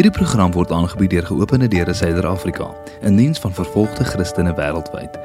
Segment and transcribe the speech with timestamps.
[0.00, 2.72] Hierdie program word aangebied deur Geopende Deure Suider-Afrika,
[3.04, 5.18] 'n diens van vervolgde Christene wêreldwyd.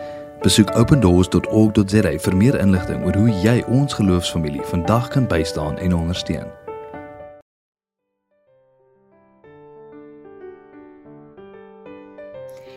[0.44, 6.52] Besoek opendoors.org.za vir meer inligting oor hoe jy ons geloofsfamilie vandag kan bystaan en ondersteun.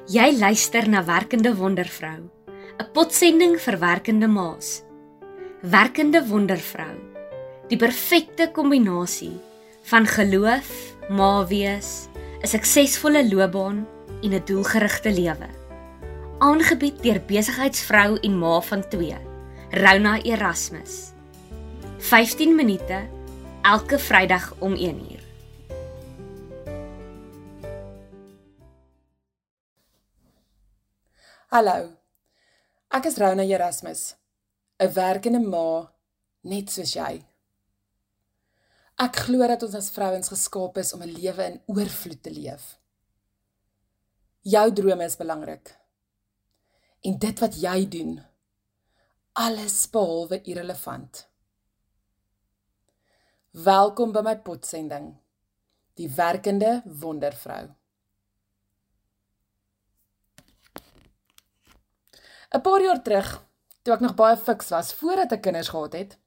[0.07, 2.31] Jy luister na Werkende Wondervrou,
[2.79, 4.85] 'n potsending vir werkende ma's.
[5.63, 6.95] Werkende Wondervrou,
[7.69, 9.41] die perfekte kombinasie
[9.83, 12.09] van geloof, ma wees,
[12.43, 13.87] 'n suksesvolle loopbaan
[14.23, 15.49] en 'n doelgerigte lewe.
[16.39, 19.17] Aangebied deur besigheidsvrou en ma van 2,
[19.71, 21.13] Rona Erasmus.
[21.99, 23.09] 15 minute
[23.63, 25.23] elke Vrydag om 1uur.
[31.49, 31.97] Hallo.
[32.89, 34.15] Ek is Rona Erasmus,
[34.79, 35.93] 'n werkende ma
[36.41, 37.28] net soos jy.
[38.99, 42.65] Ek glo dat ons as vrouens geskaap is om 'n lewe in oorvloed te leef.
[44.43, 45.79] Jou drome is belangrik.
[47.07, 48.25] En dit wat jy doen,
[49.33, 51.29] alles behalwe irrelevant.
[53.51, 55.17] Welkom by my potsending.
[55.95, 57.75] Die werkende wondervrou.
[62.51, 63.47] 'n Paar jaar terug,
[63.83, 66.19] toe ek nog baie fiks was voordat ek kinders gehad het,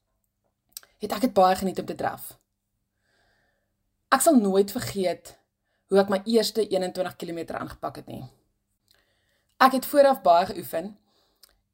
[0.97, 2.40] het ek dit baie geniet om te draf.
[4.11, 5.37] Ek sal nooit vergeet
[5.87, 8.25] hoe ek my eerste 21 km aangepak het nie.
[9.63, 10.89] Ek het vooraf baie geoefen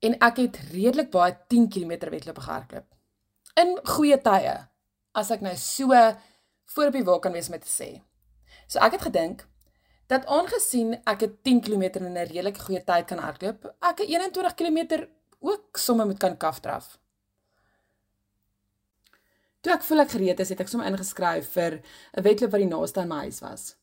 [0.05, 2.85] en ek het redelik baie 10 km wedloop gehardloop.
[3.57, 4.53] In goeie tye,
[5.17, 5.97] as ek nou so
[6.75, 7.89] voor op die wa kan wees met te sê.
[8.69, 9.47] So ek het gedink
[10.11, 14.13] dat aangesien ek 'n 10 km in 'n redelike goeie tyd kan hardloop, ek 'n
[14.13, 15.07] 21 km
[15.39, 16.99] ook sommer moet kan kafdraf.
[19.67, 21.73] Toe ek voel ek gereed is, het ek sommer ingeskryf vir
[22.15, 23.75] 'n wedloop wat die naaste aan my huis was.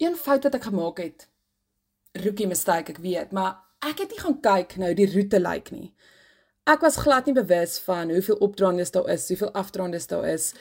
[0.00, 1.26] Een fout wat ek gemaak het,
[2.24, 5.92] rookie mistake, ek weet, maar ek het nie gaan kyk nou die roete lyk nie.
[6.64, 10.54] Ek was glad nie bewus van hoeveel opdraandes daar is, hoeveel afdraandes daar is,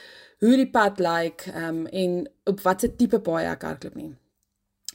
[0.43, 4.15] hoe die pad lyk, ehm um, en op watter tipe paai ek hardloop nie.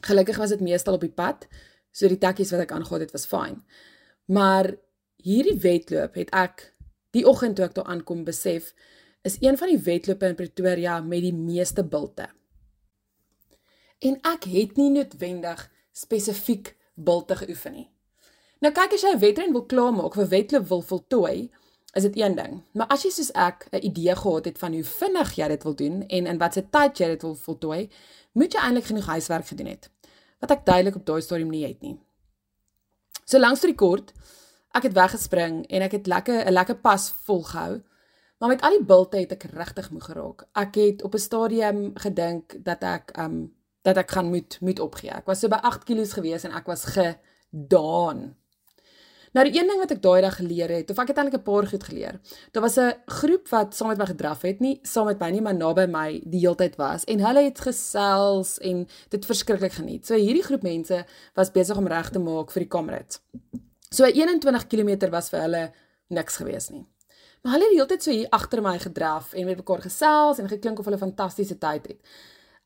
[0.02, 1.48] Gelukkig was dit meestal op die pad,
[1.90, 3.62] so die tekkies wat ek aangegaan het was fyn.
[4.26, 4.74] Maar
[5.16, 6.74] hierdie wedloop het ek
[7.10, 8.74] die oggend toe ek daar aankom besef
[9.22, 12.28] is een van die wedlope in Pretoria met die meeste bilte.
[14.02, 17.88] En ek het nie noodwendig spesifiek bilte geoefen nie.
[18.62, 21.50] Nou kyk as jy 'n wedren wil klaarmaak of 'n wedloop wil voltooi,
[21.94, 22.62] is dit een ding.
[22.72, 25.74] Maar as jy soos ek 'n idee gehad het van hoe vinnig jy dit wil
[25.74, 27.90] doen en in watter tyd jy dit wil voltooi,
[28.32, 29.90] moet jy eintlik genoeg huiswerk gedoen het.
[30.40, 31.98] Wat ek duidelik op daai stadium nie het nie.
[33.24, 34.12] So langs die kort,
[34.74, 37.82] ek het weggespring en ek het lekker 'n lekker pas volgehou
[38.42, 40.40] Maar met al die bulte het ek regtig moeg geraak.
[40.58, 45.10] Ek het op 'n stadium gedink dat ek um dat ek gaan moet moet opgee.
[45.10, 48.34] Ek was so by 8 kg gewees en ek was gedaan.
[49.32, 51.42] Nou die een ding wat ek daai dag geleer het, of ek het eintlik 'n
[51.42, 52.20] paar goed geleer.
[52.50, 55.40] Daar was 'n groep wat saam met my gedraf het, nie saam met my nie,
[55.40, 60.06] maar naby my die heeltyd was en hulle het gesels en dit verskriklik geniet.
[60.06, 63.20] So hierdie groep mense was besig om reg te maak vir die kamerads.
[63.90, 65.72] So 21 km was vir hulle
[66.08, 66.91] niks gewees nie.
[67.42, 70.78] Maar hulle het heeltyd so hier agter my gedraf en met mekaar gesels en geklink
[70.78, 72.12] of hulle fantastiese tyd het.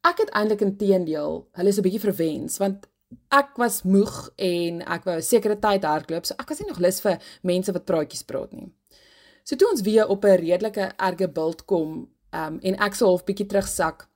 [0.04, 2.86] Ek het eintlik inteendeel, hulle is 'n bietjie verwens want
[3.30, 6.78] ek was moeg en ek wou 'n sekere tyd hardloop, so ek was nie nog
[6.78, 8.72] lus vir mense wat praatjies praat nie.
[9.44, 13.24] So toe ons weer op 'n redelike erge bult kom, um, en ek so half
[13.24, 14.08] bietjie terugsak,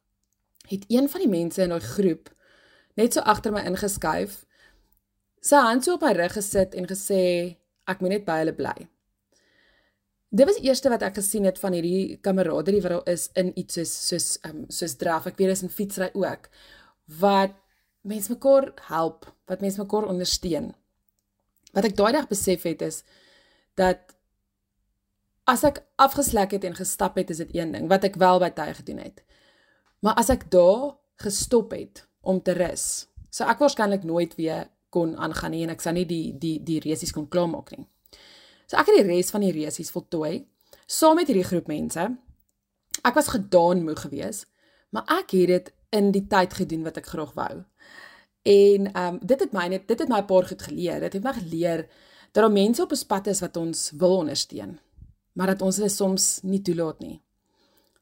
[0.68, 2.30] het een van die mense in daai groep
[2.96, 4.44] net so agter my ingeskuif,
[5.40, 7.56] sy hand so op my rug gesit en gesê
[7.86, 8.88] ek moet net by hulle bly.
[10.30, 13.50] Dit was die eerste wat ek gesien het van hierdie kameraderie wat daar is in
[13.58, 15.26] iets soos soos um, soos draf.
[15.26, 16.46] Ek weet dis in fietsry ook
[17.18, 17.56] wat
[18.06, 20.70] mense mekaar help, wat mense mekaar ondersteun.
[21.74, 23.02] Wat ek daai dag besef het is
[23.78, 24.14] dat
[25.50, 28.52] as ek afgeslek het en gestap het, is dit een ding wat ek wel by
[28.54, 29.24] tyd gedoen het.
[30.06, 35.16] Maar as ek daar gestop het om te rus, sou ek waarskynlik nooit weer kon
[35.18, 37.86] aangaan nie en ek sou nie die die die resies kon klaarmaak nie.
[38.70, 40.44] So ek het die res van die resies voltooi
[40.86, 42.04] saam met hierdie groep mense.
[43.02, 44.46] Ek was gedaan moeg geweest,
[44.94, 47.64] maar ek het dit in die tyd gedoen wat ek graag wou.
[48.46, 51.00] En ehm um, dit het my net dit het my 'n paar goed geleer.
[51.00, 51.88] Dit het my geleer
[52.32, 54.78] dat daar mense op ons pad is wat ons wil ondersteun,
[55.32, 57.20] maar dat ons hulle soms nie toelaat nie.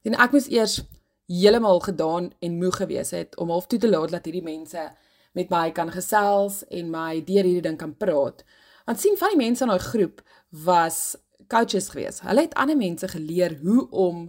[0.03, 0.81] En ek moes eers
[1.25, 4.91] heeltemal gedaan en moeg gewees het om half toe te laat dat hierdie mense
[5.33, 8.43] met my kan gesels en my deur hierdie ding kan praat.
[8.85, 11.15] Want sien van die mense in daai groep was
[11.47, 12.21] coaches gewees.
[12.21, 14.27] Hulle het ander mense geleer hoe om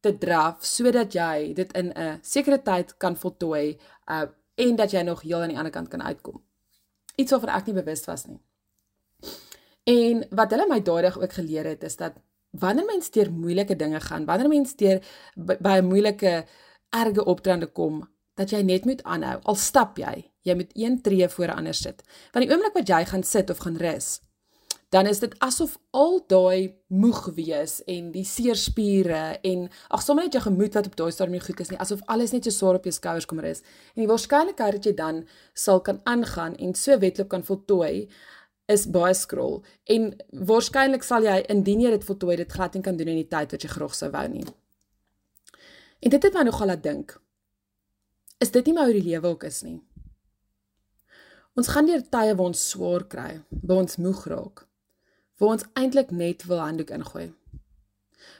[0.00, 5.02] te draf sodat jy dit in 'n sekere tyd kan voltooi uh en dat jy
[5.02, 6.42] nog heel aan die ander kant kan uitkom.
[7.16, 8.40] Iets waarvan ek nie bewus was nie.
[9.84, 12.12] En wat hulle my daardie ook geleer het is dat
[12.50, 15.00] wanneer mens deur moeilike dinge gaan, wanneer mens deur
[15.36, 16.44] by 'n moeilike
[16.90, 19.40] erge opdraande kom, dat jy net moet aanhou.
[19.42, 22.02] Al stap jy, jy moet een tree voor 'n ander sit.
[22.32, 24.20] Want die oomblik wat jy gaan sit of gaan rus,
[24.90, 30.26] dan is dit asof al daai moeg wees en die seer spiere en ag sommer
[30.26, 32.54] net jou gemoed wat op daai stadium nie goed is nie, asof alles net so
[32.54, 33.62] swaar op jou skouers kom rus.
[33.94, 35.20] En die waarskynlikheid dat jy dan
[35.54, 38.08] sal kan aangaan en so wedloop kan voltooi
[38.70, 39.60] is baie skrol
[39.94, 40.10] en
[40.50, 43.54] waarskynlik sal jy indien jy dit voltooi dit glad nie kan doen in die tyd
[43.54, 44.46] wat jy graag sou wou nie.
[46.02, 47.14] En dit het my nogal laat dink.
[48.42, 49.78] Is dit nie maar hoe die lewe ook is nie?
[51.54, 53.30] Ons gaan deur tye waar ons swaar kry,
[53.62, 54.66] waar ons moeg raak.
[55.40, 57.30] Waar ons eintlik net wil handdoek ingooi.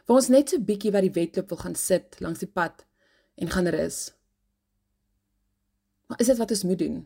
[0.04, 2.84] Waar ons net so bietjie by die wedloop wil gaan sit langs die pad
[3.40, 4.10] en gaan rus.
[6.10, 6.98] Maar is dit wat ons moet doen?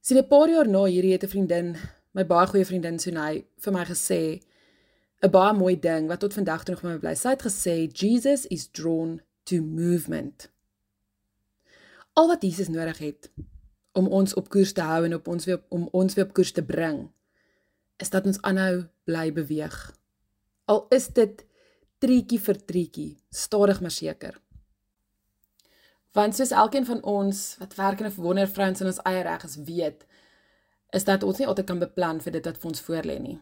[0.00, 1.76] Sien 'n paar jaar na hierdie het 'n vriendin,
[2.12, 4.40] my baie goeie vriendin Sunay, vir my gesê
[5.22, 7.14] 'n baie mooi ding wat tot vandag toe nog met my bly.
[7.14, 10.48] Sy het gesê Jesus is drawn to movement.
[12.12, 13.30] Al wat Jesus nodig het
[13.92, 16.52] om ons op koers te hou en op ons weer om ons weer op koers
[16.52, 17.08] te bring,
[17.98, 19.76] is dat ons aanhou bly beweeg.
[20.70, 21.44] Al is dit
[22.00, 24.38] treetjie vir treetjie, stadig maar seker.
[26.14, 29.56] Want soos elkeen van ons wat werk in 'n wondervrouens in ons eie reg is
[29.56, 30.06] weet,
[30.90, 33.40] is dat ons nie altyd kan beplan vir dit wat vir ons voorlê nie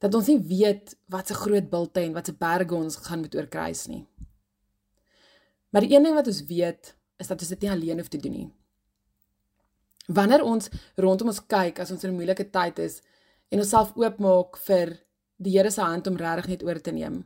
[0.00, 3.34] dat ons nie weet wat se groot bulte en wat se berge ons gaan moet
[3.36, 4.04] oorkruis nie.
[5.70, 8.20] Maar die een ding wat ons weet is dat ons dit nie alleen hoef te
[8.20, 8.48] doen nie.
[10.08, 13.02] Wanneer ons rondom ons kyk as ons in 'n moeilike tyd is
[13.50, 14.98] en onsself oopmaak vir
[15.36, 17.24] die Here se hand om regtig net oor te neem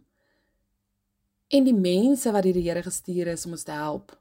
[1.55, 4.15] en die mense wat deur die Here gestuur is om ons te help,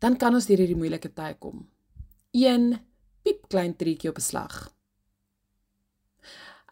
[0.00, 1.66] dan kan ons deur hierdie moeilike tye kom.
[2.36, 2.72] Een
[3.24, 4.54] piep klein triekie op 'n slag.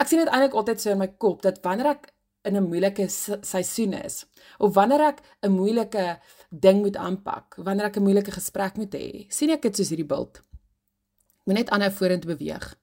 [0.01, 2.13] Ek sien dit eintlik altyd so in my kop dat wanneer ek
[2.45, 4.27] in 'n moeilike seisoen is
[4.59, 9.27] of wanneer ek 'n moeilike ding moet aanpak, wanneer ek 'n moeilike gesprek moet hê,
[9.29, 10.43] sien ek dit soos hierdie bult.
[11.45, 12.77] Moet net aanhou vorentoe beweeg.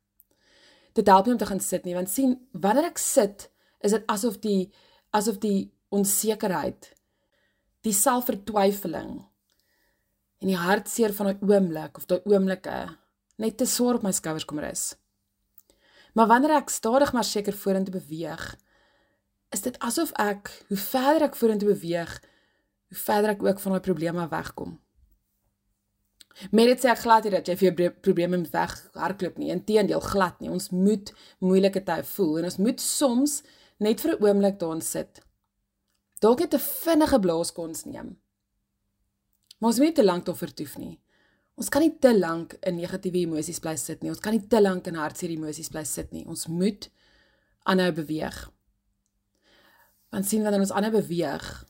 [0.94, 3.50] Dit help nie om te gaan sit nie, want sien, wanneer ek sit,
[3.81, 4.71] is dit asof die
[5.12, 6.91] asof die onsekerheid,
[7.81, 9.25] die selfvertwyfeling
[10.41, 12.97] en die hartseer van 'n oomblik of daai oomblikke
[13.38, 14.95] net te swaar op my skouers kom rus.
[16.13, 18.56] Maar wanneer ek stadig maar seker vorentoe beweeg,
[19.51, 22.21] is dit asof ek hoe verder ek vorentoe beweeg,
[22.87, 24.79] hoe verder ek ook van daai probleme wegkom.
[26.51, 29.53] Met dit sê ek glad nie dat jy vir jou probleme moet weghardloop nie.
[29.53, 30.51] Inteendeel glad nie.
[30.51, 33.39] Ons moet moeilike tye voel en ons moet soms
[33.79, 35.21] net vir 'n oomblik daar sit.
[36.19, 38.17] Dalk net 'n vinnige blaaskons neem.
[39.59, 40.99] Maar ons moet nie te lank daarvoor toef nie.
[41.55, 44.09] Ons kan nie te lank in negatiewe emosies bly sit nie.
[44.09, 46.25] Ons kan nie te lank in hartseer emosies bly sit nie.
[46.27, 46.89] Ons moet
[47.63, 48.51] aanhou beweeg.
[50.11, 51.65] Want sien wanneer ons aanhou beweeg,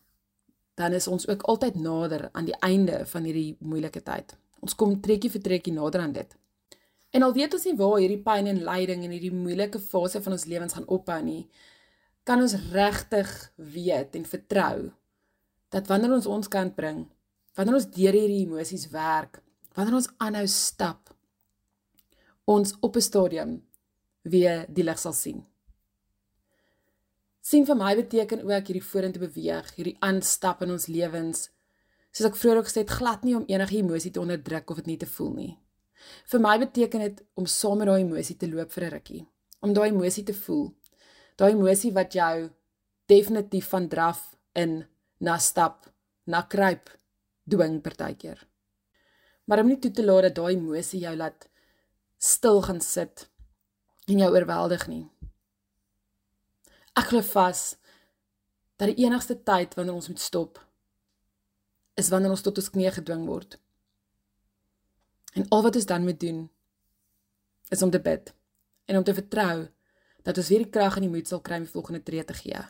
[0.76, 4.36] dan is ons ook altyd nader aan die einde van hierdie moeilike tyd.
[4.60, 6.36] Ons kom trekkie vir trekkie nader aan dit.
[7.16, 10.36] En al weet ons nie waar hierdie pyn en lyding en hierdie moeilike fase van
[10.36, 11.46] ons lewens gaan ophou nie,
[12.28, 14.92] kan ons regtig weet en vertrou
[15.72, 17.06] dat wanneer ons ons kant bring,
[17.56, 19.40] wanneer ons deur hierdie emosies werk,
[19.78, 21.16] wanneer ons aanhou stap
[22.46, 23.64] ons op 'n stadium
[24.22, 25.46] weer die lig sal sien.
[27.46, 31.50] Sien vir my beteken ook hierdie vorentoe beweeg, hierdie aanstap in ons lewens.
[32.16, 34.98] Soos ek vroeër gesê het, glad nie om enige emosie te onderdruk of dit nie
[35.02, 35.52] te voel nie.
[36.32, 39.28] Vir my beteken dit om saam met daai emosie te loop vir 'n rukkie,
[39.62, 40.74] om daai emosie te voel.
[41.38, 42.50] Daai emosie wat jou
[43.08, 44.86] definitief van draf in
[45.20, 45.86] na stap,
[46.26, 46.90] na kruip
[47.46, 48.46] dwing partykeer
[49.46, 51.48] maar om nie toe te laat dat daai emosie jou laat
[52.18, 53.28] stil gaan sit
[54.10, 55.04] en jou oorweldig nie.
[56.96, 57.76] Ek glo vas
[58.80, 60.60] dat die enigste tyd wanneer ons moet stop
[61.96, 63.56] is wanneer ons tot ons knie gedwing word.
[65.36, 66.46] En al wat ons dan moet doen
[67.72, 68.34] is om te bid
[68.86, 69.68] en om te vertrou
[70.28, 72.36] dat ons weer die krag en die moed sal kry om die volgende tree te
[72.36, 72.64] gee.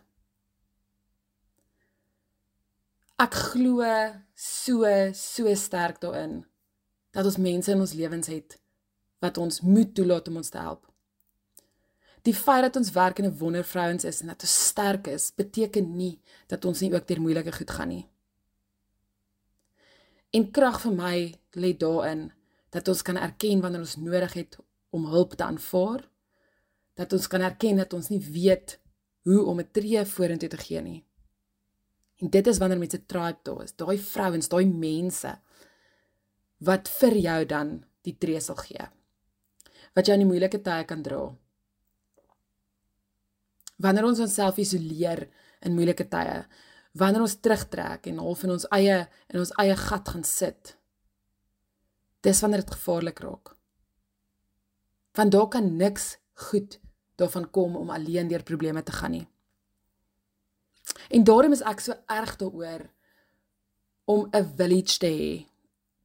[3.22, 3.86] Ek glo
[4.36, 6.42] so so sterk daarin
[7.16, 8.58] dat ons mense in ons lewens het
[9.24, 10.84] wat ons moet toelaat om ons te help.
[12.26, 15.96] Die feit dat ons werk in 'n wondervrouens is en dat ons sterk is, beteken
[15.96, 18.10] nie dat ons nie ook deur moeilike goed gaan nie.
[20.32, 22.32] En krag vir my lê daarin
[22.70, 24.58] dat ons kan erken wanneer ons nodig het
[24.90, 26.10] om hulp te aanvaar.
[26.94, 28.80] Dat ons kan erken dat ons nie weet
[29.24, 31.06] hoe om 'n tree vorentoe te gee nie.
[32.22, 35.40] En dit is wanneer mense tribe daar is, daai vrouens, daai mense
[36.58, 38.90] wat vir jou dan die tree sal gee.
[39.94, 41.36] Wat jou in die moeilike tye kan dra.
[43.82, 45.26] Wanneer ons onsself isoleer
[45.66, 46.46] in moeilike tye,
[46.96, 49.02] wanneer ons terugtrek en half in ons eie
[49.34, 50.76] in ons eie gat gaan sit.
[52.24, 53.56] Dis wanneer dit gevaarlik raak.
[55.16, 56.16] Want daar kan niks
[56.50, 56.80] goed
[57.20, 59.28] daarvan kom om alleen deur probleme te gaan nie.
[61.10, 62.88] En daarom is ek so erg daaroor
[64.06, 65.46] om 'n village te hê.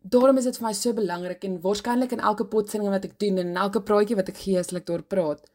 [0.00, 3.39] Daarom is dit vir my so belangrik en waarskynlik in elke potsending wat ek doen
[3.39, 5.50] en in elke praatjie wat ek gee as ek daar praat,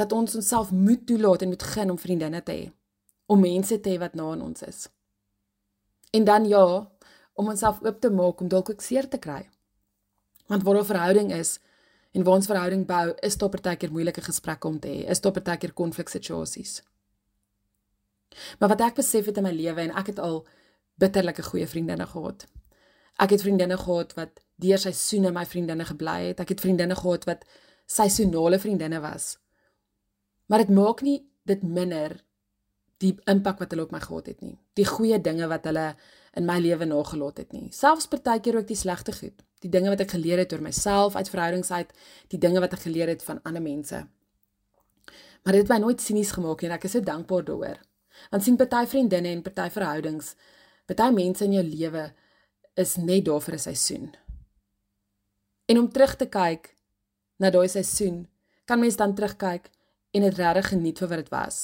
[0.00, 2.68] dat ons onsself moet toelaat en moet gun om vriendinne te hê
[3.30, 4.88] om mense te hê wat na in ons is.
[6.10, 6.64] En dan ja,
[7.38, 9.44] om onsself oop te maak om dalk ook seer te kry.
[10.50, 11.58] Want waar 'n verhouding is
[12.12, 15.32] en waar ons verhouding bou, is daar partykeer moeilike gesprekke om te hê, is daar
[15.32, 16.82] partykeer konfliksituasies.
[18.58, 20.46] Maar wat ek besef het in my lewe en ek het al
[20.94, 22.46] bitterlike goeie vriendinne gehad.
[23.16, 26.40] Ek het vriendinne gehad wat deur seisoene my vriendinne gebly het.
[26.40, 27.44] Ek het vriendinne gehad wat
[27.86, 29.38] seisonale vriendinne was.
[30.50, 32.16] Maar dit maak nie dit minder
[33.00, 34.56] die impak wat hulle op my gehad het nie.
[34.76, 35.92] Die goeie dinge wat hulle
[36.36, 37.70] in my lewe nagelaat het nie.
[37.72, 39.44] Selfs partykeer ook die slegte goed.
[39.62, 41.92] Die dinge wat ek geleer het oor myself uit verhoudings uit,
[42.32, 44.02] die dinge wat ek geleer het van ander mense.
[45.44, 47.80] Maar dit het my nooit sinies gemaak nie en ek is so dankbaar daaroor.
[48.32, 50.34] Want sien party vriendinne en party verhoudings,
[50.90, 52.10] party mense in jou lewe
[52.80, 54.12] is net daar vir 'n seisoen.
[55.68, 56.74] En om terug te kyk
[57.38, 58.28] na daai seisoen,
[58.64, 59.70] kan mens dan terugkyk
[60.10, 61.58] en dit regtig geniet vir wat dit was.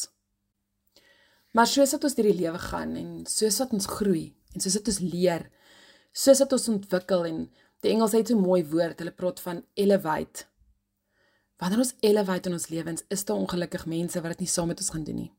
[1.56, 4.76] Maar soos wat ons deur die lewe gaan en soos wat ons groei en soos
[4.76, 5.46] wat ons leer,
[6.12, 7.38] soos wat ons ontwikkel en
[7.84, 10.44] die Engels het so 'n mooi woord, hulle praat van elevate.
[11.56, 14.80] Wanneer ons elevate in ons lewens, is daar ongelukkig mense wat dit nie saam met
[14.80, 15.32] ons gaan doen nie.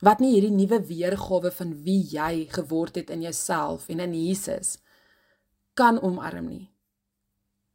[0.00, 4.78] Wat nie hierdie nuwe weergawe van wie jy geword het in jouself en in Jesus
[5.74, 6.70] kan omarm nie.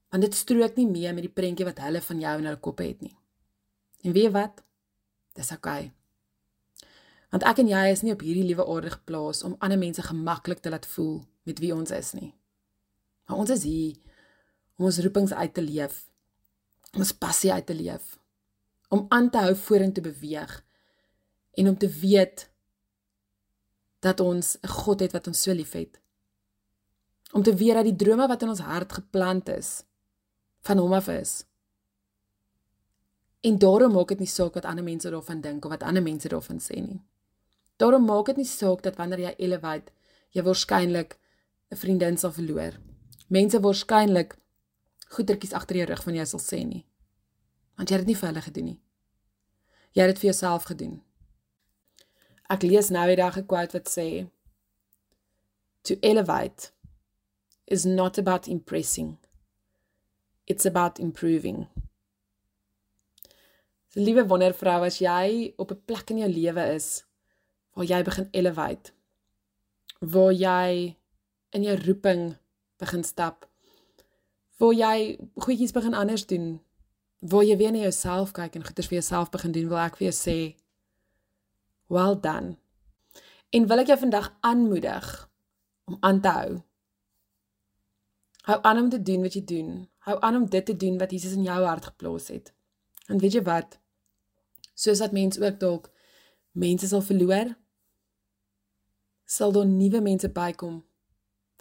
[0.09, 2.83] Want dit strook nie mee met die prentjie wat hulle van jou in hulle koppe
[2.83, 3.15] het nie.
[4.05, 4.61] En weet wat?
[5.33, 5.85] Dis oukei.
[5.85, 5.93] Okay.
[7.33, 10.61] Want ek en jy is nie op hierdie liewe aarde geplaas om ander mense gemaklik
[10.63, 12.29] te laat voel met wie ons is nie.
[13.25, 13.97] Maar ons is hier
[14.77, 15.97] om ons roepings uit te leef.
[16.93, 18.13] Om ons passie uit te leef.
[18.93, 20.53] Om aan te hou vorentoe beweeg
[21.59, 22.45] en om te weet
[23.99, 25.99] dat ons 'n God het wat ons so liefhet.
[27.31, 29.83] Om te weet dat die drome wat in ons hart geplant is
[30.61, 31.45] van hom af is.
[33.45, 36.29] En daarom maak dit nie saak wat ander mense daarvan dink of wat ander mense
[36.31, 37.01] daarvan sê nie.
[37.77, 39.91] Daarom maak dit nie saak dat wanneer jy elevate,
[40.33, 41.17] jy waarskynlik
[41.71, 42.73] 'n vriendin sal verloor.
[43.27, 44.35] Mense waarskynlik
[45.09, 46.85] goetertjies agter jou rug van jou sal sê nie.
[47.77, 48.79] Want jy het dit nie vir hulle gedoen nie.
[49.93, 51.01] Jy het dit vir jouself gedoen.
[52.49, 54.29] Ek lees nou die dag 'n quote wat sê
[55.83, 56.71] To elevate
[57.67, 59.17] is not about impressing.
[60.47, 61.67] It's about improving.
[63.95, 67.05] So, liewe wondervrou, as jy op 'n plek in jou lewe is
[67.73, 68.91] waar jy begin elevate
[69.99, 70.97] waar jy
[71.49, 72.35] in jou roeping
[72.77, 73.47] begin stap
[74.59, 76.59] waar jy goedjies begin anders doen
[77.19, 80.11] waar jy weer na jouself kyk en goeders vir jouself begin doen wil ek vir
[80.11, 80.55] jou sê
[81.87, 82.57] well done.
[83.49, 85.29] En wil ek jou vandag aanmoedig
[85.85, 86.61] om aan te hou.
[88.45, 89.89] Hou aan om te doen wat jy doen.
[90.05, 92.53] Hou aan om dit te doen wat Jesus in jou hart geplaas het.
[93.07, 93.79] En weet jy wat
[94.75, 95.91] soos dat mense ook dalk
[96.51, 97.55] mense sal verloor
[99.25, 100.83] sal daar nuwe mense bykom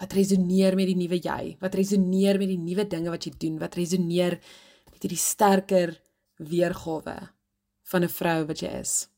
[0.01, 3.61] wat resoneer met die nuwe jy, wat resoneer met die nuwe dinge wat jy doen,
[3.63, 4.41] wat resoneer
[4.91, 5.95] met hierdie sterker
[6.43, 7.17] weergawe
[7.91, 9.09] van 'n vrou wat jy is.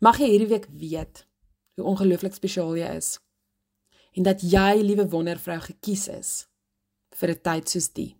[0.00, 1.26] Mag jy hierdie week weet
[1.76, 3.18] hoe ongelooflik spesiaal jy is
[4.14, 6.46] en dat jy, liewe wondervrou, gekies is
[7.14, 8.19] vir 'n tyd soos die.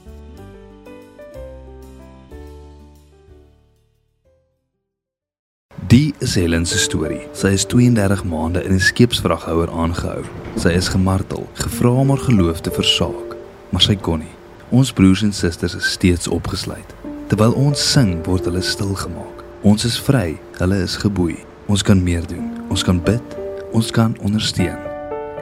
[5.91, 7.25] Die is Helen se storie.
[7.35, 10.23] Sy is 32 maande in 'n skeepsvraghouer aangehou.
[10.55, 13.35] Sy is gemartel, gevra om haar geloof te versaak,
[13.69, 14.35] maar sy kon nie.
[14.69, 16.95] Ons broers en susters is steeds opgesluit.
[17.27, 19.43] Terwyl ons sing, word hulle stil gemaak.
[19.61, 21.43] Ons is vry, hulle is geboei.
[21.67, 22.51] Ons kan meer doen.
[22.69, 23.37] Ons kan bid.
[23.71, 24.90] Ons kan ondersteun.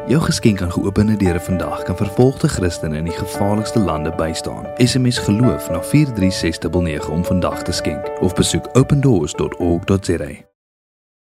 [0.09, 4.65] Jou geskenk aan geopende deure vandag kan vervolgde Christene in die gevaarlikste lande bystaan.
[4.77, 10.48] SMS geloof na 43699 om vandag te skenk of besoek opendoors.org.za.